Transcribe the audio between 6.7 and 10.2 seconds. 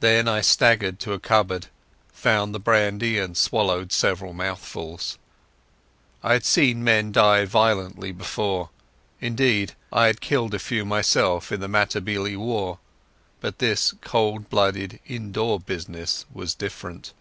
men die violently before; indeed I had